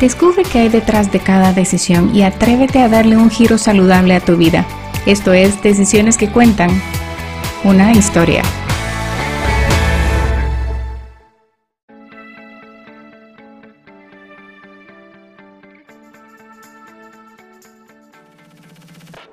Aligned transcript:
Descubre 0.00 0.44
qué 0.50 0.60
hay 0.60 0.68
detrás 0.70 1.12
de 1.12 1.20
cada 1.20 1.52
decisión 1.52 2.16
y 2.16 2.22
atrévete 2.22 2.78
a 2.78 2.88
darle 2.88 3.18
un 3.18 3.28
giro 3.28 3.58
saludable 3.58 4.14
a 4.14 4.20
tu 4.20 4.38
vida. 4.38 4.66
Esto 5.04 5.34
es 5.34 5.62
Decisiones 5.62 6.16
que 6.16 6.32
Cuentan, 6.32 6.70
una 7.64 7.92
historia. 7.92 8.42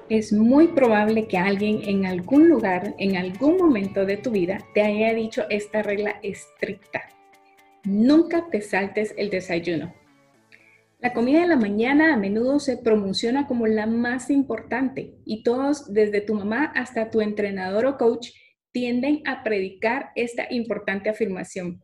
Es 0.10 0.34
muy 0.34 0.68
probable 0.68 1.30
que 1.30 1.38
alguien 1.38 1.80
en 1.86 2.06
algún 2.06 2.50
lugar, 2.50 2.94
en 2.98 3.16
algún 3.16 3.56
momento 3.56 4.06
de 4.06 4.18
tu 4.18 4.32
vida, 4.32 4.58
te 4.74 4.82
haya 4.82 5.14
dicho 5.14 5.46
esta 5.50 5.82
regla 5.82 6.20
estricta. 6.24 7.04
Nunca 7.86 8.48
te 8.52 8.60
saltes 8.62 9.14
el 9.18 9.30
desayuno. 9.30 9.94
La 11.08 11.14
comida 11.14 11.40
de 11.40 11.48
la 11.48 11.56
mañana 11.56 12.14
a 12.14 12.18
menudo 12.18 12.60
se 12.60 12.76
promociona 12.76 13.48
como 13.48 13.66
la 13.66 13.86
más 13.86 14.30
importante 14.30 15.14
y 15.24 15.42
todos, 15.42 15.94
desde 15.94 16.20
tu 16.20 16.34
mamá 16.34 16.66
hasta 16.76 17.10
tu 17.10 17.22
entrenador 17.22 17.86
o 17.86 17.98
coach, 17.98 18.32
tienden 18.74 19.22
a 19.26 19.42
predicar 19.42 20.10
esta 20.16 20.48
importante 20.50 21.10
afirmación. 21.10 21.82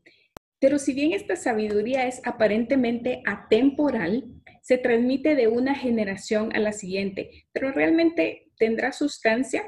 Pero 0.60 0.78
si 0.78 0.94
bien 0.94 1.14
esta 1.14 1.38
sabiduría 1.38 2.06
es 2.06 2.20
aparentemente 2.26 3.22
atemporal, 3.26 4.26
se 4.62 4.78
transmite 4.78 5.36
de 5.36 5.48
una 5.48 5.74
generación 5.74 6.54
a 6.54 6.60
la 6.60 6.74
siguiente, 6.74 7.46
pero 7.54 7.72
realmente 7.72 8.52
tendrá 8.58 8.92
sustancia. 8.92 9.64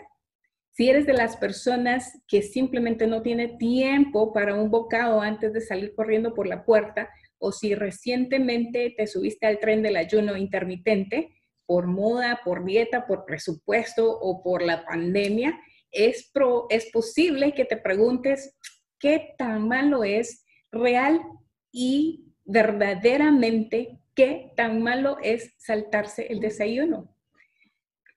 Si 0.73 0.89
eres 0.89 1.05
de 1.05 1.13
las 1.13 1.37
personas 1.37 2.21
que 2.27 2.41
simplemente 2.41 3.07
no 3.07 3.21
tiene 3.21 3.55
tiempo 3.57 4.33
para 4.33 4.53
un 4.53 4.69
bocado 4.69 5.21
antes 5.21 5.53
de 5.53 5.61
salir 5.61 5.95
corriendo 5.95 6.33
por 6.33 6.45
la 6.45 6.65
puerta, 6.65 7.09
o 7.45 7.51
si 7.51 7.75
recientemente 7.75 8.93
te 8.97 9.05
subiste 9.05 9.45
al 9.45 9.59
tren 9.59 9.83
del 9.83 9.97
ayuno 9.97 10.35
intermitente 10.35 11.29
por 11.67 11.85
moda, 11.85 12.41
por 12.43 12.65
dieta, 12.65 13.05
por 13.05 13.25
presupuesto 13.25 14.11
o 14.19 14.41
por 14.41 14.63
la 14.63 14.83
pandemia, 14.83 15.59
es, 15.91 16.31
es 16.69 16.91
posible 16.91 17.53
que 17.53 17.65
te 17.65 17.77
preguntes 17.77 18.57
qué 18.99 19.35
tan 19.37 19.67
malo 19.67 20.03
es 20.03 20.43
real 20.71 21.21
y 21.71 22.33
verdaderamente 22.45 23.99
qué 24.15 24.51
tan 24.55 24.81
malo 24.81 25.17
es 25.21 25.53
saltarse 25.57 26.27
el 26.31 26.39
desayuno 26.39 27.14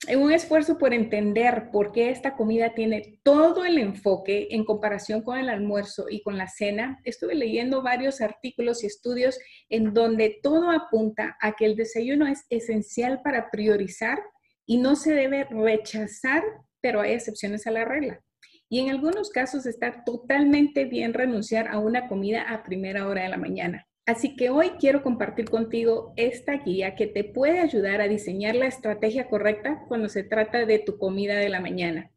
en 0.07 0.21
un 0.21 0.31
esfuerzo 0.31 0.77
por 0.77 0.93
entender 0.93 1.71
por 1.71 1.91
qué 1.91 2.09
esta 2.09 2.35
comida 2.37 2.73
tiene 2.73 3.19
todo 3.23 3.65
el 3.65 3.77
enfoque 3.77 4.47
en 4.51 4.63
comparación 4.63 5.21
con 5.21 5.37
el 5.37 5.49
almuerzo 5.49 6.05
y 6.09 6.21
con 6.21 6.37
la 6.37 6.47
cena, 6.47 6.99
estuve 7.03 7.35
leyendo 7.35 7.81
varios 7.81 8.21
artículos 8.21 8.83
y 8.83 8.87
estudios 8.87 9.37
en 9.67 9.93
donde 9.93 10.39
todo 10.41 10.71
apunta 10.71 11.37
a 11.41 11.51
que 11.51 11.65
el 11.65 11.75
desayuno 11.75 12.27
es 12.27 12.45
esencial 12.49 13.21
para 13.23 13.49
priorizar 13.51 14.19
y 14.65 14.77
no 14.77 14.95
se 14.95 15.13
debe 15.13 15.43
rechazar, 15.45 16.43
pero 16.79 17.01
hay 17.01 17.11
excepciones 17.11 17.67
a 17.67 17.71
la 17.71 17.83
regla. 17.83 18.21
Y 18.69 18.79
en 18.79 18.91
algunos 18.91 19.31
casos 19.31 19.65
está 19.65 20.03
totalmente 20.05 20.85
bien 20.85 21.13
renunciar 21.13 21.67
a 21.67 21.79
una 21.79 22.07
comida 22.07 22.43
a 22.43 22.63
primera 22.63 23.07
hora 23.07 23.23
de 23.23 23.29
la 23.29 23.37
mañana. 23.37 23.88
Así 24.09 24.35
que 24.35 24.49
hoy 24.49 24.71
quiero 24.79 25.03
compartir 25.03 25.51
contigo 25.51 26.13
esta 26.15 26.53
guía 26.53 26.95
que 26.95 27.05
te 27.05 27.23
puede 27.23 27.59
ayudar 27.59 28.01
a 28.01 28.07
diseñar 28.07 28.55
la 28.55 28.65
estrategia 28.65 29.29
correcta 29.29 29.85
cuando 29.87 30.09
se 30.09 30.23
trata 30.23 30.65
de 30.65 30.79
tu 30.79 30.97
comida 30.97 31.35
de 31.35 31.49
la 31.49 31.59
mañana. 31.59 32.11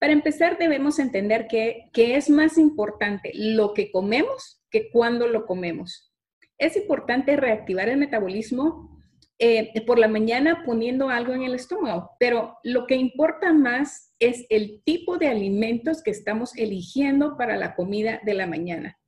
Para 0.00 0.12
empezar, 0.12 0.58
debemos 0.58 0.98
entender 0.98 1.46
que, 1.46 1.88
es 1.94 2.30
más 2.30 2.58
importante 2.58 3.30
lo 3.32 3.74
que 3.74 3.92
comemos 3.92 4.60
que 4.72 4.90
cuándo 4.90 5.28
lo 5.28 5.46
comemos. 5.46 6.12
Es 6.58 6.76
importante 6.76 7.36
reactivar 7.36 7.88
el 7.88 7.98
metabolismo 7.98 9.00
eh, 9.38 9.70
por 9.86 10.00
la 10.00 10.08
mañana 10.08 10.64
poniendo 10.66 11.10
algo 11.10 11.32
en 11.32 11.42
el 11.42 11.54
estómago, 11.54 12.10
pero 12.18 12.56
lo 12.64 12.88
que 12.88 12.96
importa 12.96 13.52
más 13.52 14.16
es 14.18 14.46
el 14.50 14.82
tipo 14.82 15.16
de 15.16 15.28
alimentos 15.28 16.02
que 16.02 16.10
estamos 16.10 16.56
eligiendo 16.56 17.36
para 17.36 17.56
la 17.56 17.76
comida 17.76 18.20
de 18.24 18.34
la 18.34 18.48
mañana 18.48 18.99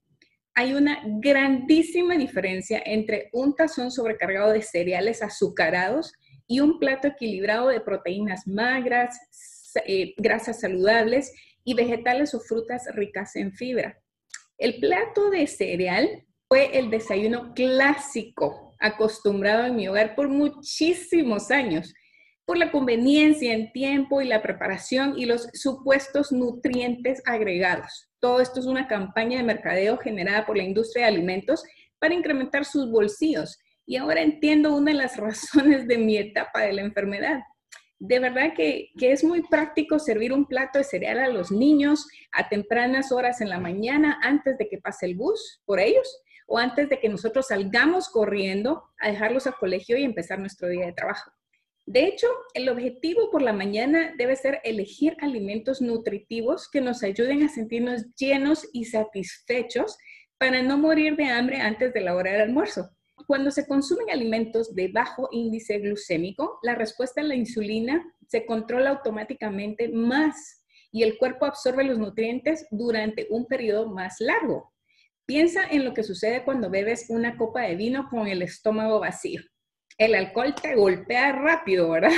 hay 0.55 0.75
una 0.75 1.03
grandísima 1.05 2.17
diferencia 2.17 2.83
entre 2.85 3.31
un 3.33 3.55
tazón 3.55 3.91
sobrecargado 3.91 4.53
de 4.53 4.63
cereales 4.63 5.23
azucarados 5.23 6.13
y 6.47 6.61
un 6.61 6.79
plato 6.79 7.09
equilibrado 7.09 7.69
de 7.69 7.81
proteínas 7.81 8.47
magras, 8.47 9.19
eh, 9.87 10.15
grasas 10.19 10.61
saludables 10.61 11.33
y 11.65 11.75
vegetales 11.75 12.35
o 12.35 12.41
frutas 12.41 12.85
ricas 12.95 13.37
en 13.37 13.53
fibra. 13.53 13.99
El 14.59 14.79
plato 14.79 15.31
de 15.31 15.47
cereal 15.47 16.27
fue 16.49 16.79
el 16.79 16.91
desayuno 16.91 17.55
clásico 17.55 18.75
acostumbrado 18.79 19.65
en 19.67 19.77
mi 19.77 19.89
hogar 19.89 20.15
por 20.15 20.29
muchísimos 20.29 21.51
años, 21.51 21.95
por 22.45 22.59
la 22.59 22.71
conveniencia 22.71 23.55
en 23.55 23.73
tiempo 23.73 24.21
y 24.21 24.27
la 24.27 24.43
preparación 24.43 25.15
y 25.17 25.25
los 25.25 25.49
supuestos 25.55 26.33
nutrientes 26.33 27.23
agregados. 27.25 28.12
Todo 28.23 28.41
esto 28.41 28.61
es 28.61 28.67
una 28.67 28.87
campaña 28.87 29.39
de 29.39 29.43
mercadeo 29.43 29.99
generada 29.99 30.47
por 30.47 30.57
la 30.57 30.63
industria 30.63 31.07
de 31.07 31.13
alimentos 31.13 31.65
para 31.99 32.15
incrementar 32.15 32.65
sus 32.65 32.89
bolsillos. 32.89 33.59
Y 33.85 33.97
ahora 33.97 34.23
entiendo 34.23 34.77
una 34.77 34.93
de 34.93 34.99
las 34.99 35.17
razones 35.19 35.89
de 35.89 35.99
mi 35.99 36.17
etapa 36.17 36.61
de 36.61 36.73
la 36.73 36.83
enfermedad. 36.83 37.41
De 37.99 38.21
verdad 38.21 38.53
que, 38.55 38.91
es 39.01 39.25
muy 39.25 39.43
práctico 39.43 39.99
servir 39.99 40.33
un 40.33 40.47
plato 40.47 40.79
de 40.79 40.85
cereal 40.85 41.19
a 41.19 41.29
los 41.31 41.51
niños 41.51 42.07
a 42.31 42.49
tempranas 42.49 43.11
horas 43.11 43.41
en 43.41 43.49
la 43.49 43.59
mañana 43.59 44.21
antes 44.23 44.57
de 44.57 44.69
que 44.69 44.79
pase 44.79 45.07
el 45.07 45.17
bus 45.17 45.61
por 45.65 45.81
ellos 45.81 46.23
o 46.47 46.59
antes 46.59 46.89
de 46.89 47.01
que 47.01 47.09
nosotros 47.09 47.49
salgamos 47.49 48.09
corriendo 48.09 48.85
a 49.01 49.11
dejarlos 49.11 49.49
al 49.49 49.57
colegio 49.57 49.97
y 49.97 50.05
empezar 50.05 50.39
nuestro 50.39 50.69
día 50.69 50.87
de 50.87 50.93
trabajo. 50.93 51.33
De 51.87 52.05
hecho, 52.07 52.29
el 52.55 52.69
objetivo 52.69 53.31
por 53.31 53.43
la 53.43 53.53
mañana 53.53 54.15
debe 54.17 54.37
ser 54.37 54.61
elegir 54.63 55.17
alimentos 55.21 55.83
nutritivos 55.83 56.71
que 56.71 56.81
nos 56.81 57.03
ayuden 57.03 57.43
a 57.43 57.49
sentirnos 57.49 58.05
llenos 58.15 58.69
y 58.73 58.85
satisfechos 58.85 59.99
para 60.39 60.63
no 60.63 60.79
morir 60.79 61.17
de 61.17 61.25
hambre 61.25 61.61
antes 61.61 61.93
de 61.93 62.01
la 62.01 62.15
hora 62.15 62.33
del 62.33 62.43
almuerzo. 62.43 62.89
Cuando 63.27 63.51
se 63.51 63.67
consumen 63.67 64.11
alimentos 64.11 64.75
de 64.75 64.89
bajo 64.89 65.29
índice 65.33 65.79
glucémico, 65.79 66.61
la 66.63 66.77
respuesta 66.77 67.21
a 67.21 67.25
la 67.25 67.35
insulina 67.35 68.05
se 68.29 68.47
controla 68.47 68.91
automáticamente 68.91 69.89
más 69.89 70.65
y 70.93 71.03
el 71.03 71.19
cuerpo 71.19 71.47
absorbe 71.47 71.83
los 71.85 71.99
nutrientes 71.99 72.67
durante 72.71 73.27
un 73.31 73.47
periodo 73.47 73.89
más 73.89 74.17
largo. 74.21 74.73
Piensa 75.27 75.65
en 75.69 75.85
lo 75.85 75.95
que 75.95 76.05
sucede 76.05 76.45
cuando 76.45 76.71
bebes 76.71 77.07
una 77.09 77.37
copa 77.37 77.63
de 77.63 77.75
vino 77.75 78.09
con 78.09 78.29
el 78.29 78.43
estómago 78.43 79.01
vacío 79.01 79.41
el 79.99 80.15
alcohol 80.15 80.55
te 80.55 80.75
golpea 80.75 81.33
rápido, 81.33 81.91
¿verdad? 81.91 82.13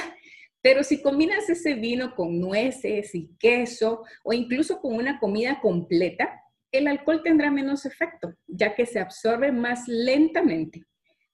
Pero 0.63 0.83
si 0.83 1.03
combinas 1.03 1.49
ese 1.51 1.75
vino 1.75 2.15
con 2.15 2.41
nueces 2.41 3.15
y 3.15 3.37
queso 3.39 4.03
o 4.23 4.33
incluso 4.33 4.81
con 4.81 4.95
una 4.95 5.19
comida 5.19 5.61
completa, 5.61 6.41
el 6.73 6.89
alcohol 6.89 7.23
tendrá 7.23 7.51
menos 7.51 7.85
efecto, 7.85 8.35
ya 8.47 8.75
que 8.75 8.87
se 8.87 8.99
absorbe 8.99 9.53
más 9.53 9.87
lentamente. 9.87 10.85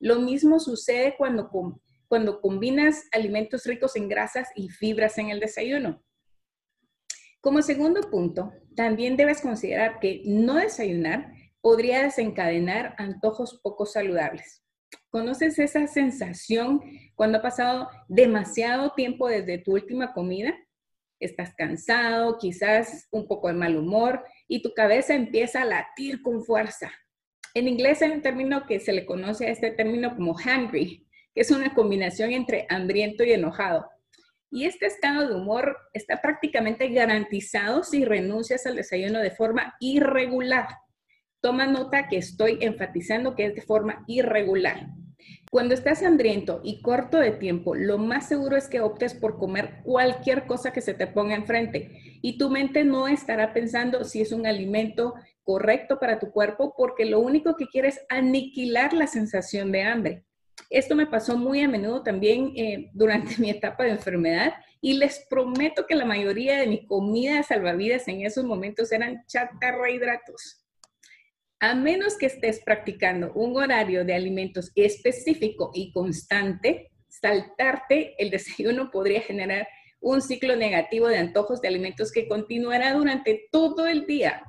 Lo 0.00 0.18
mismo 0.18 0.58
sucede 0.58 1.14
cuando, 1.16 1.48
cuando 2.08 2.40
combinas 2.40 3.04
alimentos 3.12 3.64
ricos 3.66 3.96
en 3.96 4.08
grasas 4.08 4.48
y 4.56 4.68
fibras 4.68 5.16
en 5.18 5.30
el 5.30 5.40
desayuno. 5.40 6.02
Como 7.40 7.62
segundo 7.62 8.02
punto, 8.10 8.52
también 8.74 9.16
debes 9.16 9.40
considerar 9.40 9.98
que 10.00 10.22
no 10.26 10.56
desayunar 10.56 11.32
podría 11.60 12.02
desencadenar 12.02 12.94
antojos 12.98 13.60
poco 13.62 13.86
saludables. 13.86 14.62
¿Conoces 15.10 15.58
esa 15.58 15.86
sensación 15.86 16.80
cuando 17.14 17.38
ha 17.38 17.42
pasado 17.42 17.88
demasiado 18.08 18.92
tiempo 18.92 19.28
desde 19.28 19.58
tu 19.58 19.72
última 19.72 20.12
comida? 20.12 20.54
Estás 21.18 21.54
cansado, 21.54 22.38
quizás 22.38 23.08
un 23.10 23.26
poco 23.26 23.48
de 23.48 23.54
mal 23.54 23.76
humor 23.76 24.24
y 24.48 24.62
tu 24.62 24.72
cabeza 24.72 25.14
empieza 25.14 25.62
a 25.62 25.66
latir 25.66 26.22
con 26.22 26.44
fuerza. 26.44 26.90
En 27.54 27.66
inglés 27.66 28.00
hay 28.02 28.10
un 28.10 28.22
término 28.22 28.66
que 28.66 28.78
se 28.78 28.92
le 28.92 29.04
conoce 29.04 29.46
a 29.46 29.50
este 29.50 29.72
término 29.72 30.14
como 30.14 30.32
hungry, 30.32 31.06
que 31.34 31.40
es 31.40 31.50
una 31.50 31.74
combinación 31.74 32.30
entre 32.30 32.66
hambriento 32.68 33.24
y 33.24 33.32
enojado. 33.32 33.88
Y 34.52 34.64
este 34.64 34.86
estado 34.86 35.28
de 35.28 35.34
humor 35.34 35.76
está 35.92 36.20
prácticamente 36.22 36.88
garantizado 36.88 37.82
si 37.82 38.04
renuncias 38.04 38.66
al 38.66 38.76
desayuno 38.76 39.18
de 39.18 39.30
forma 39.30 39.74
irregular. 39.80 40.68
Toma 41.40 41.66
nota 41.66 42.06
que 42.08 42.18
estoy 42.18 42.58
enfatizando 42.60 43.34
que 43.34 43.46
es 43.46 43.54
de 43.54 43.62
forma 43.62 44.04
irregular. 44.06 44.88
Cuando 45.50 45.72
estás 45.72 46.02
hambriento 46.02 46.60
y 46.62 46.82
corto 46.82 47.16
de 47.16 47.32
tiempo, 47.32 47.74
lo 47.74 47.96
más 47.96 48.28
seguro 48.28 48.56
es 48.56 48.68
que 48.68 48.82
optes 48.82 49.14
por 49.14 49.38
comer 49.38 49.80
cualquier 49.82 50.46
cosa 50.46 50.72
que 50.72 50.82
se 50.82 50.92
te 50.92 51.06
ponga 51.06 51.34
enfrente 51.34 52.18
y 52.20 52.36
tu 52.36 52.50
mente 52.50 52.84
no 52.84 53.08
estará 53.08 53.54
pensando 53.54 54.04
si 54.04 54.20
es 54.20 54.32
un 54.32 54.46
alimento 54.46 55.14
correcto 55.42 55.98
para 55.98 56.18
tu 56.18 56.30
cuerpo 56.30 56.74
porque 56.76 57.06
lo 57.06 57.20
único 57.20 57.56
que 57.56 57.68
quieres 57.68 57.96
es 57.96 58.04
aniquilar 58.10 58.92
la 58.92 59.06
sensación 59.06 59.72
de 59.72 59.82
hambre. 59.82 60.24
Esto 60.68 60.94
me 60.94 61.06
pasó 61.06 61.38
muy 61.38 61.62
a 61.62 61.68
menudo 61.68 62.02
también 62.02 62.52
eh, 62.54 62.90
durante 62.92 63.38
mi 63.38 63.48
etapa 63.48 63.84
de 63.84 63.90
enfermedad 63.90 64.52
y 64.82 64.92
les 64.92 65.26
prometo 65.28 65.86
que 65.86 65.94
la 65.94 66.04
mayoría 66.04 66.60
de 66.60 66.66
mi 66.66 66.86
comida 66.86 67.42
salvavidas 67.42 68.06
en 68.08 68.26
esos 68.26 68.44
momentos 68.44 68.92
eran 68.92 69.24
chatarra 69.26 69.90
hidratos 69.90 70.59
A 71.62 71.74
menos 71.74 72.16
que 72.16 72.24
estés 72.24 72.62
practicando 72.64 73.32
un 73.34 73.54
horario 73.58 74.02
de 74.02 74.14
alimentos 74.14 74.72
específico 74.74 75.70
y 75.74 75.92
constante, 75.92 76.90
saltarte 77.06 78.14
el 78.18 78.30
desayuno 78.30 78.90
podría 78.90 79.20
generar 79.20 79.68
un 80.00 80.22
ciclo 80.22 80.56
negativo 80.56 81.08
de 81.08 81.18
antojos 81.18 81.60
de 81.60 81.68
alimentos 81.68 82.12
que 82.12 82.26
continuará 82.26 82.94
durante 82.94 83.48
todo 83.52 83.86
el 83.86 84.06
día, 84.06 84.42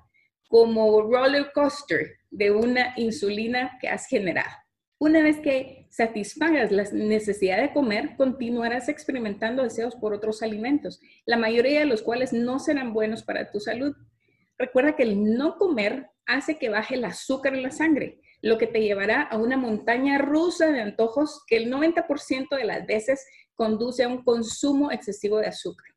como 0.47 1.01
roller 1.01 1.51
coaster 1.53 2.19
de 2.29 2.51
una 2.51 2.93
insulina 2.95 3.77
que 3.81 3.89
has 3.89 4.07
generado. 4.07 4.49
Una 4.97 5.21
vez 5.21 5.39
que 5.39 5.87
satisfagas 5.89 6.71
la 6.71 6.83
necesidad 6.93 7.61
de 7.61 7.73
comer, 7.73 8.15
continuarás 8.15 8.87
experimentando 8.87 9.63
deseos 9.63 9.95
por 9.95 10.13
otros 10.13 10.41
alimentos, 10.43 11.01
la 11.25 11.35
mayoría 11.35 11.79
de 11.79 11.87
los 11.87 12.03
cuales 12.03 12.31
no 12.31 12.59
serán 12.59 12.93
buenos 12.93 13.23
para 13.23 13.51
tu 13.51 13.59
salud. 13.59 13.95
Recuerda 14.61 14.95
que 14.95 15.01
el 15.01 15.33
no 15.33 15.57
comer 15.57 16.11
hace 16.27 16.59
que 16.59 16.69
baje 16.69 16.93
el 16.93 17.03
azúcar 17.03 17.55
en 17.55 17.63
la 17.63 17.71
sangre, 17.71 18.19
lo 18.43 18.59
que 18.59 18.67
te 18.67 18.83
llevará 18.83 19.23
a 19.23 19.37
una 19.37 19.57
montaña 19.57 20.19
rusa 20.19 20.71
de 20.71 20.81
antojos 20.81 21.43
que 21.47 21.57
el 21.57 21.73
90% 21.73 22.55
de 22.55 22.65
las 22.65 22.85
veces 22.85 23.25
conduce 23.55 24.03
a 24.03 24.07
un 24.07 24.23
consumo 24.23 24.91
excesivo 24.91 25.39
de 25.39 25.47
azúcar. 25.47 25.87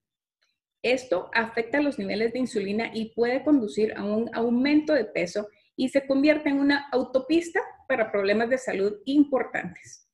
Esto 0.83 1.29
afecta 1.35 1.83
los 1.83 1.99
niveles 1.99 2.33
de 2.33 2.39
insulina 2.39 2.91
y 2.95 3.13
puede 3.15 3.45
conducir 3.45 3.93
a 3.99 4.03
un 4.03 4.35
aumento 4.35 4.95
de 4.95 5.05
peso 5.05 5.47
y 5.77 5.91
se 5.91 6.07
convierte 6.07 6.49
en 6.49 6.59
una 6.59 6.89
autopista 6.91 7.61
para 7.87 8.11
problemas 8.11 8.49
de 8.49 8.57
salud 8.57 8.95
importantes. 9.05 10.09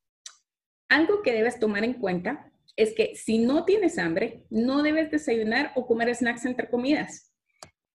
Algo 0.89 1.23
que 1.23 1.33
debes 1.33 1.61
tomar 1.61 1.85
en 1.85 1.95
cuenta 1.95 2.51
es 2.75 2.95
que 2.97 3.15
si 3.15 3.39
no 3.39 3.65
tienes 3.65 3.97
hambre, 3.97 4.45
no 4.51 4.83
debes 4.83 5.09
desayunar 5.13 5.71
o 5.77 5.87
comer 5.87 6.13
snacks 6.13 6.47
entre 6.47 6.69
comidas. 6.69 7.30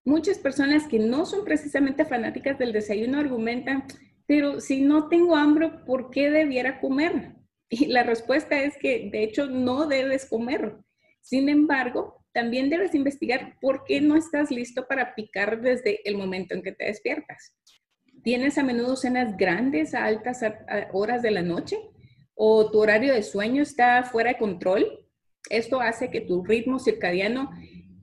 Muchas 0.06 0.38
personas 0.38 0.86
que 0.86 1.00
no 1.00 1.26
son 1.26 1.44
precisamente 1.44 2.04
fanáticas 2.04 2.56
del 2.60 2.72
desayuno 2.72 3.18
argumentan, 3.18 3.82
pero 4.24 4.60
si 4.60 4.80
no 4.80 5.08
tengo 5.08 5.34
hambre, 5.34 5.68
¿por 5.84 6.10
qué 6.10 6.30
debiera 6.30 6.80
comer? 6.80 7.32
Y 7.68 7.86
la 7.86 8.04
respuesta 8.04 8.62
es 8.62 8.76
que 8.78 9.10
de 9.10 9.24
hecho 9.24 9.46
no 9.46 9.86
debes 9.88 10.26
comer. 10.26 10.76
Sin 11.22 11.48
embargo, 11.48 12.24
también 12.32 12.70
debes 12.70 12.94
investigar 12.94 13.58
por 13.60 13.82
qué 13.82 14.00
no 14.00 14.14
estás 14.14 14.52
listo 14.52 14.86
para 14.86 15.16
picar 15.16 15.60
desde 15.60 16.08
el 16.08 16.16
momento 16.16 16.54
en 16.54 16.62
que 16.62 16.70
te 16.70 16.84
despiertas. 16.84 17.56
¿Tienes 18.22 18.58
a 18.58 18.62
menudo 18.62 18.94
cenas 18.94 19.36
grandes 19.36 19.92
a 19.92 20.04
altas 20.04 20.40
horas 20.92 21.20
de 21.20 21.32
la 21.32 21.42
noche? 21.42 21.78
¿O 22.36 22.70
tu 22.70 22.78
horario 22.78 23.12
de 23.12 23.24
sueño 23.24 23.60
está 23.60 24.04
fuera 24.04 24.34
de 24.34 24.38
control? 24.38 25.04
Esto 25.50 25.80
hace 25.80 26.10
que 26.10 26.20
tu 26.20 26.44
ritmo 26.44 26.78
circadiano 26.78 27.50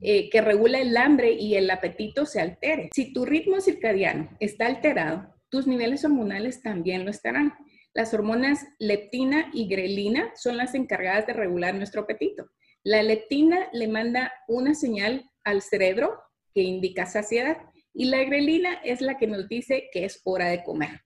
eh, 0.06 0.28
que 0.28 0.42
regula 0.42 0.80
el 0.82 0.94
hambre 0.98 1.32
y 1.32 1.54
el 1.54 1.70
apetito 1.70 2.26
se 2.26 2.38
altere. 2.38 2.90
Si 2.94 3.14
tu 3.14 3.24
ritmo 3.24 3.62
circadiano 3.62 4.28
está 4.38 4.66
alterado, 4.66 5.34
tus 5.48 5.66
niveles 5.66 6.04
hormonales 6.04 6.60
también 6.60 7.06
lo 7.06 7.10
estarán. 7.10 7.54
Las 7.94 8.12
hormonas 8.12 8.66
leptina 8.78 9.50
y 9.54 9.66
grelina 9.66 10.30
son 10.34 10.58
las 10.58 10.74
encargadas 10.74 11.26
de 11.26 11.32
regular 11.32 11.74
nuestro 11.74 12.02
apetito. 12.02 12.50
La 12.82 13.02
leptina 13.02 13.70
le 13.72 13.88
manda 13.88 14.30
una 14.46 14.74
señal 14.74 15.24
al 15.42 15.62
cerebro 15.62 16.20
que 16.52 16.60
indica 16.60 17.06
saciedad 17.06 17.56
y 17.94 18.04
la 18.04 18.22
grelina 18.24 18.74
es 18.84 19.00
la 19.00 19.16
que 19.16 19.26
nos 19.26 19.48
dice 19.48 19.88
que 19.90 20.04
es 20.04 20.20
hora 20.24 20.48
de 20.48 20.62
comer. 20.64 21.00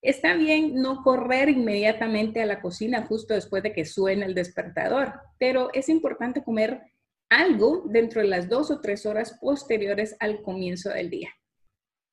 Está 0.00 0.32
bien 0.32 0.76
no 0.76 1.02
correr 1.02 1.50
inmediatamente 1.50 2.40
a 2.40 2.46
la 2.46 2.62
cocina 2.62 3.02
justo 3.02 3.34
después 3.34 3.62
de 3.62 3.74
que 3.74 3.84
suene 3.84 4.24
el 4.24 4.34
despertador, 4.34 5.20
pero 5.38 5.68
es 5.74 5.90
importante 5.90 6.42
comer 6.42 6.80
algo 7.30 7.84
dentro 7.86 8.20
de 8.20 8.28
las 8.28 8.48
dos 8.48 8.70
o 8.70 8.80
tres 8.80 9.06
horas 9.06 9.38
posteriores 9.40 10.16
al 10.20 10.42
comienzo 10.42 10.90
del 10.90 11.08
día. 11.08 11.30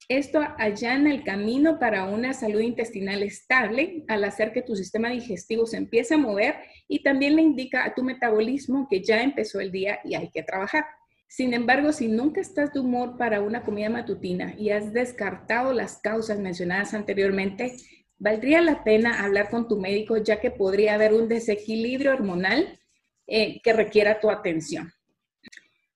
Esto 0.09 0.39
allana 0.57 1.11
el 1.11 1.25
camino 1.25 1.79
para 1.79 2.05
una 2.05 2.33
salud 2.33 2.61
intestinal 2.61 3.23
estable 3.23 4.05
al 4.07 4.23
hacer 4.23 4.53
que 4.53 4.61
tu 4.61 4.73
sistema 4.75 5.09
digestivo 5.09 5.65
se 5.65 5.75
empiece 5.75 6.13
a 6.13 6.17
mover 6.17 6.55
y 6.87 7.03
también 7.03 7.35
le 7.35 7.41
indica 7.41 7.83
a 7.83 7.93
tu 7.93 8.03
metabolismo 8.03 8.87
que 8.89 9.03
ya 9.03 9.21
empezó 9.21 9.59
el 9.59 9.69
día 9.69 9.99
y 10.05 10.15
hay 10.15 10.29
que 10.29 10.43
trabajar. 10.43 10.85
Sin 11.27 11.53
embargo, 11.53 11.91
si 11.91 12.07
nunca 12.07 12.39
estás 12.39 12.71
de 12.71 12.79
humor 12.79 13.17
para 13.17 13.41
una 13.41 13.63
comida 13.63 13.89
matutina 13.89 14.55
y 14.57 14.69
has 14.69 14.93
descartado 14.93 15.73
las 15.73 15.97
causas 15.97 16.39
mencionadas 16.39 16.93
anteriormente, 16.93 17.75
valdría 18.17 18.61
la 18.61 18.85
pena 18.85 19.25
hablar 19.25 19.49
con 19.49 19.67
tu 19.67 19.77
médico 19.77 20.15
ya 20.15 20.39
que 20.39 20.51
podría 20.51 20.93
haber 20.93 21.13
un 21.13 21.27
desequilibrio 21.27 22.13
hormonal 22.13 22.79
eh, 23.25 23.59
que 23.61 23.73
requiera 23.73 24.21
tu 24.21 24.29
atención. 24.29 24.89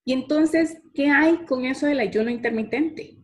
Y 0.04 0.14
entonces, 0.14 0.82
¿qué 0.94 1.10
hay 1.10 1.46
con 1.46 1.66
eso 1.66 1.86
del 1.86 2.00
ayuno 2.00 2.30
intermitente? 2.30 3.18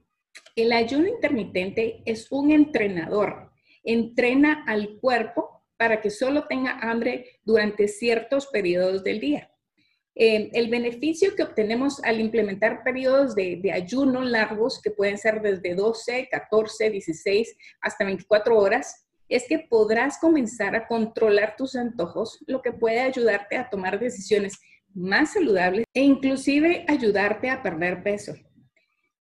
El 0.56 0.72
ayuno 0.72 1.08
intermitente 1.08 2.02
es 2.06 2.32
un 2.32 2.52
entrenador. 2.52 3.52
Entrena 3.84 4.64
al 4.68 4.98
cuerpo 5.00 5.64
para 5.78 6.02
que 6.02 6.10
solo 6.10 6.48
tenga 6.48 6.80
hambre 6.80 7.40
durante 7.44 7.88
ciertos 7.88 8.48
periodos 8.48 9.04
del 9.04 9.20
día. 9.20 9.52
Eh, 10.20 10.50
el 10.54 10.70
beneficio 10.70 11.36
que 11.36 11.44
obtenemos 11.44 12.04
al 12.04 12.20
implementar 12.20 12.84
periodos 12.84 13.36
de, 13.36 13.60
de, 13.62 13.72
ayuno 13.72 14.24
largos, 14.24 14.82
que 14.82 14.90
pueden 14.90 15.20
ser 15.20 15.42
desde 15.42 15.76
12, 15.76 16.28
14, 16.32 16.90
16 16.90 17.56
hasta 17.82 18.04
24 18.04 18.58
horas, 18.58 19.08
es 19.30 19.46
que 19.48 19.60
podrás 19.60 20.18
comenzar 20.20 20.76
a 20.76 20.88
controlar 20.88 21.56
tus 21.56 21.76
antojos, 21.76 22.44
lo 22.48 22.64
que 22.64 22.72
puede 22.72 23.02
ayudarte 23.02 23.58
a 23.58 23.70
tomar 23.70 24.00
decisiones 24.00 24.60
más 24.98 25.34
saludables 25.34 25.86
e 25.94 26.02
inclusive 26.02 26.84
ayudarte 26.88 27.50
a 27.50 27.62
perder 27.62 28.02
peso. 28.02 28.36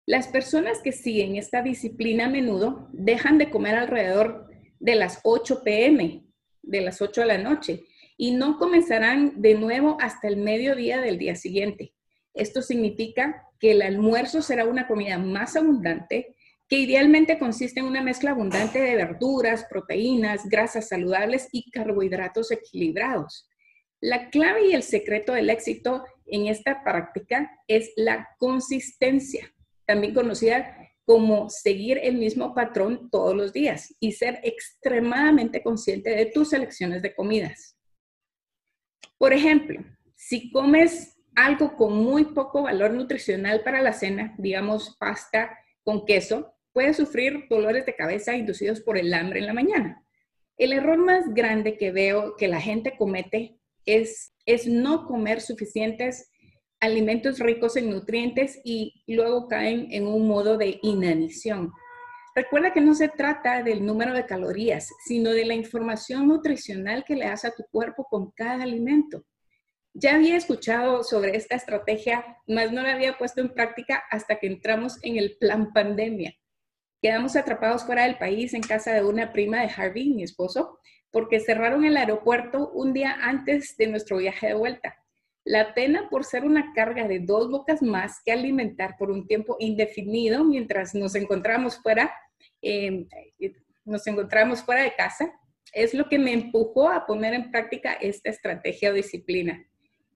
Las 0.05 0.27
personas 0.27 0.79
que 0.81 0.91
siguen 0.91 1.35
esta 1.35 1.61
disciplina 1.61 2.25
a 2.25 2.29
menudo 2.29 2.89
dejan 2.93 3.37
de 3.37 3.49
comer 3.49 3.75
alrededor 3.75 4.47
de 4.79 4.95
las 4.95 5.19
8 5.23 5.63
pm, 5.63 6.23
de 6.61 6.81
las 6.81 7.01
8 7.01 7.21
de 7.21 7.27
la 7.27 7.37
noche, 7.37 7.83
y 8.17 8.31
no 8.31 8.57
comenzarán 8.57 9.41
de 9.41 9.55
nuevo 9.55 9.97
hasta 9.99 10.27
el 10.29 10.37
mediodía 10.37 11.01
del 11.01 11.17
día 11.17 11.35
siguiente. 11.35 11.93
Esto 12.33 12.61
significa 12.61 13.43
que 13.59 13.71
el 13.71 13.81
almuerzo 13.81 14.41
será 14.41 14.65
una 14.65 14.87
comida 14.87 15.17
más 15.17 15.55
abundante, 15.55 16.35
que 16.69 16.79
idealmente 16.79 17.37
consiste 17.37 17.81
en 17.81 17.87
una 17.87 18.01
mezcla 18.01 18.31
abundante 18.31 18.79
de 18.79 18.95
verduras, 18.95 19.65
proteínas, 19.69 20.47
grasas 20.47 20.87
saludables 20.87 21.49
y 21.51 21.69
carbohidratos 21.69 22.51
equilibrados. 22.51 23.49
La 24.01 24.29
clave 24.29 24.67
y 24.67 24.73
el 24.73 24.83
secreto 24.83 25.33
del 25.33 25.49
éxito 25.49 26.03
en 26.25 26.47
esta 26.47 26.83
práctica 26.83 27.51
es 27.67 27.91
la 27.95 28.29
consistencia 28.37 29.51
también 29.85 30.13
conocida 30.13 30.77
como 31.05 31.49
seguir 31.49 31.99
el 32.01 32.17
mismo 32.17 32.55
patrón 32.55 33.09
todos 33.11 33.35
los 33.35 33.53
días 33.53 33.93
y 33.99 34.13
ser 34.13 34.39
extremadamente 34.43 35.61
consciente 35.61 36.09
de 36.09 36.25
tus 36.25 36.51
elecciones 36.53 37.03
de 37.03 37.13
comidas. 37.13 37.77
Por 39.17 39.31
ejemplo, 39.31 39.81
si 40.15 40.51
comes 40.51 41.15
algo 41.35 41.75
con 41.75 41.93
muy 41.93 42.25
poco 42.25 42.63
valor 42.63 42.91
nutricional 42.91 43.61
para 43.63 43.81
la 43.81 43.93
cena, 43.93 44.33
digamos 44.37 44.95
pasta 44.99 45.57
con 45.83 46.05
queso, 46.05 46.55
puedes 46.73 46.97
sufrir 46.97 47.45
dolores 47.49 47.85
de 47.85 47.95
cabeza 47.95 48.35
inducidos 48.35 48.81
por 48.81 48.97
el 48.97 49.13
hambre 49.13 49.39
en 49.39 49.45
la 49.45 49.53
mañana. 49.53 50.03
El 50.57 50.73
error 50.73 50.97
más 50.97 51.33
grande 51.33 51.77
que 51.77 51.91
veo 51.91 52.35
que 52.35 52.47
la 52.47 52.59
gente 52.59 52.97
comete 52.97 53.59
es, 53.85 54.33
no 54.67 55.05
comer 55.05 55.41
suficientes 55.41 56.31
alimentos 56.79 57.39
ricos 57.39 57.77
en 57.77 57.89
nutrientes 57.89 58.59
y 58.63 59.03
luego 59.07 59.47
caen 59.47 59.87
en 59.91 60.07
un 60.07 60.27
modo 60.27 60.57
de 60.57 60.79
inanición. 60.83 61.71
Recuerda 62.35 62.73
que 62.73 62.81
no 62.81 62.93
se 62.93 63.07
trata 63.07 63.63
del 63.63 63.85
número 63.85 64.13
de 64.13 64.25
calorías, 64.25 64.89
sino 65.05 65.31
de 65.31 65.45
la 65.45 65.53
información 65.53 66.27
nutricional 66.27 67.05
que 67.05 67.15
le 67.15 67.25
das 67.25 67.45
a 67.45 67.55
tu 67.55 67.63
cuerpo 67.71 68.05
con 68.09 68.31
cada 68.31 68.63
alimento. 68.63 69.23
Ya 69.93 70.15
había 70.15 70.35
escuchado 70.35 71.03
sobre 71.05 71.37
esta 71.37 71.55
estrategia, 71.55 72.25
mas 72.45 72.73
no 72.73 72.83
la 72.83 72.93
había 72.93 73.17
puesto 73.17 73.39
en 73.39 73.53
práctica 73.53 74.03
hasta 74.11 74.37
que 74.37 74.47
entramos 74.47 74.99
en 75.03 75.15
el 75.15 75.37
plan 75.39 75.71
pandemia. 75.71 76.35
Quedamos 77.01 77.37
atrapados 77.37 77.85
fuera 77.85 78.03
del 78.03 78.17
país 78.17 78.53
en 78.53 78.61
casa 78.61 78.91
de 78.91 79.05
una 79.05 79.31
prima 79.31 79.61
de 79.61 79.71
Harvey, 79.73 80.09
mi 80.09 80.23
esposo, 80.23 80.79
porque 81.15 81.39
cerraron 81.39 81.85
el 81.85 81.95
aeropuerto 81.95 82.71
un 82.71 82.91
día 82.91 83.15
antes 83.21 83.77
de 83.77 83.87
nuestro 83.87 84.17
viaje 84.17 84.47
de 84.47 84.53
vuelta. 84.53 84.97
La 85.45 85.73
pena 85.73 86.09
por 86.09 86.25
ser 86.25 86.43
una 86.43 86.73
carga 86.73 87.07
de 87.07 87.19
dos 87.19 87.49
bocas 87.49 87.81
más 87.81 88.21
que 88.25 88.33
alimentar 88.33 88.97
por 88.99 89.09
un 89.09 89.25
tiempo 89.25 89.55
indefinido 89.57 90.43
mientras 90.43 90.93
nos 90.93 91.15
encontramos 91.15 91.77
fuera, 91.77 92.13
em, 92.61 93.07
nos 93.85 94.05
encontramos 94.07 94.61
fuera 94.61 94.81
de 94.81 94.93
casa, 94.93 95.31
es 95.71 95.93
lo 95.93 96.09
que 96.09 96.19
me 96.19 96.33
empujó 96.33 96.89
a 96.89 97.05
poner 97.05 97.33
en 97.33 97.49
práctica 97.49 97.93
esta 97.93 98.29
estrategia 98.29 98.89
o 98.89 98.93
disciplina. 98.93 99.65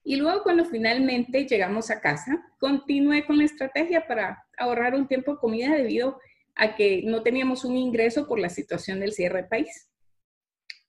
Y 0.03 0.17
luego 0.17 0.43
cuando 0.43 0.65
finalmente 0.65 1.45
llegamos 1.45 1.91
a 1.91 2.01
casa, 2.01 2.45
continué 2.59 3.25
con 3.25 3.37
la 3.37 3.45
estrategia 3.45 4.05
para 4.05 4.43
ahorrar 4.57 4.95
un 4.95 5.07
tiempo 5.07 5.31
de 5.31 5.37
comida 5.37 5.77
debido 5.77 6.19
a 6.55 6.75
que 6.75 7.03
no 7.05 7.23
teníamos 7.23 7.63
un 7.63 7.77
ingreso 7.77 8.27
por 8.27 8.37
la 8.37 8.49
situación 8.49 8.99
del 8.99 9.13
cierre 9.13 9.43
del 9.43 9.47
país. 9.47 9.89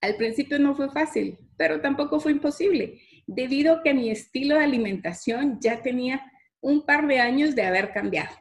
Al 0.01 0.17
principio 0.17 0.59
no 0.59 0.75
fue 0.75 0.91
fácil, 0.91 1.39
pero 1.57 1.81
tampoco 1.81 2.21
fue 2.21 2.33
imposible 2.33 3.01
debido 3.27 3.75
a 3.75 3.83
que 3.83 3.95
mi 3.95 4.11
estilo 4.11 4.57
de 4.57 4.65
alimentación 4.65 5.59
ya 5.61 5.83
tenía 5.83 6.25
un 6.61 6.85
par 6.85 7.07
de 7.07 7.21
años 7.21 7.55
de 7.55 7.63
haber 7.63 7.93
cambiado. 7.93 8.35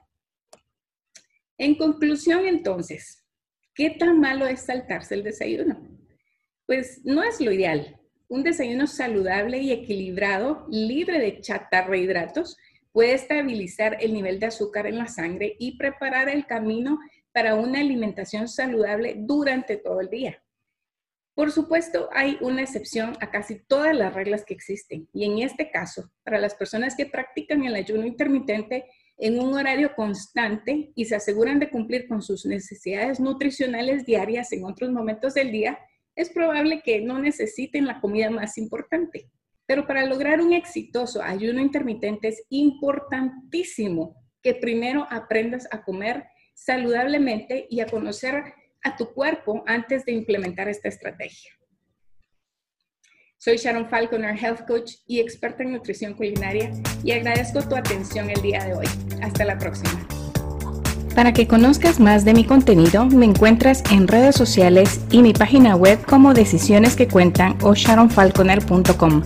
En 1.58 1.75
conclusión, 1.75 2.46
entonces, 2.48 3.25
¿qué 3.75 3.89
tan 3.89 4.20
malo 4.20 4.48
es 4.48 4.62
saltarse 4.62 5.16
el 5.16 5.24
desayuno? 5.24 5.80
Pues 6.66 7.01
no 7.04 7.24
es 7.24 7.42
lo 7.42 7.51
ideal. 7.51 8.00
Un 8.30 8.44
desayuno 8.44 8.88
saludable 8.88 9.58
y 9.60 9.72
equilibrado, 9.72 10.66
libre 10.70 11.20
de 11.20 11.42
chatarrehidratos, 11.42 12.58
puede 12.92 13.13
estabilizar 13.13 13.98
el 14.00 14.13
nivel 14.13 14.39
de 14.39 14.48
azúcar 14.48 14.88
en 14.88 14.98
la 14.98 15.08
sangre 15.08 15.56
y 15.60 15.78
preparar 15.78 16.30
el 16.30 16.46
camino 16.46 17.00
para 17.32 17.56
una 17.56 17.80
alimentación 17.80 18.48
saludable 18.48 19.16
durante 19.18 19.78
todo 19.78 20.01
el 20.01 20.10
día. 20.10 20.42
Por 21.39 21.51
supuesto, 21.51 22.10
hay 22.12 22.38
una 22.41 22.63
excepción 22.63 23.15
a 23.22 23.31
casi 23.31 23.60
todas 23.65 23.96
las 23.96 24.13
reglas 24.13 24.43
que 24.43 24.53
existen 24.53 25.08
y 25.13 25.24
en 25.24 25.39
este 25.39 25.72
caso, 25.72 26.12
para 26.25 26.38
las 26.38 26.53
personas 26.53 26.98
que 26.98 27.05
practican 27.05 27.63
el 27.63 27.75
ayuno 27.75 28.05
intermitente 28.05 28.84
en 29.17 29.39
un 29.39 29.53
horario 29.53 29.96
constante 29.96 30.91
y 30.96 31.05
se 31.05 31.15
aseguran 31.15 31.58
de 31.58 31.69
cumplir 31.69 32.10
con 32.10 32.22
sus 32.22 32.46
necesidades 32.46 33.22
nutricionales 33.22 34.05
diarias 34.05 34.51
en 34.51 34.65
otros 34.65 34.91
momentos 34.91 35.34
del 35.34 35.53
día, 35.53 35.79
es 36.13 36.29
probable 36.29 36.81
que 36.84 37.00
no 37.00 37.19
necesiten 37.19 37.86
la 37.86 38.01
comida 38.01 38.29
más 38.29 38.58
importante. 38.58 39.31
Pero 39.65 39.88
para 39.88 40.05
lograr 40.05 40.41
un 40.41 40.51
exitoso 40.51 41.24
ayuno 41.24 41.62
intermitente 41.62 42.27
es 42.27 42.43
importantísimo 42.50 44.13
que 44.43 44.55
primero 44.55 45.08
aprendas 45.10 45.69
a 45.72 45.84
comer 45.86 46.25
saludablemente 46.53 47.65
y 47.69 47.79
a 47.79 47.86
conocer 47.86 48.55
a 48.83 48.95
tu 48.95 49.13
cuerpo 49.13 49.63
antes 49.67 50.05
de 50.05 50.12
implementar 50.12 50.67
esta 50.67 50.88
estrategia. 50.88 51.51
Soy 53.38 53.55
Sharon 53.55 53.88
Falconer, 53.89 54.38
Health 54.38 54.67
Coach 54.67 54.95
y 55.07 55.19
experta 55.19 55.63
en 55.63 55.71
nutrición 55.71 56.13
culinaria 56.13 56.71
y 57.03 57.12
agradezco 57.12 57.62
tu 57.62 57.75
atención 57.75 58.29
el 58.29 58.41
día 58.41 58.65
de 58.65 58.74
hoy. 58.74 58.86
Hasta 59.21 59.45
la 59.45 59.57
próxima. 59.57 60.05
Para 61.15 61.33
que 61.33 61.48
conozcas 61.48 62.00
más 62.00 62.25
de 62.25 62.33
mi 62.33 62.43
contenido, 62.43 63.05
me 63.05 63.25
encuentras 63.25 63.83
en 63.91 64.07
redes 64.07 64.36
sociales 64.36 65.01
y 65.12 65.21
mi 65.21 65.33
página 65.33 65.75
web 65.75 66.00
como 66.05 66.33
Decisiones 66.33 66.95
que 66.95 67.07
Cuentan 67.07 67.57
o 67.62 67.74
sharonfalconer.com. 67.74 69.24